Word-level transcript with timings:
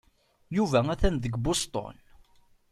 Yuba 0.55 0.79
atan 0.93 1.15
deg 1.23 1.33
Boston. 1.45 1.95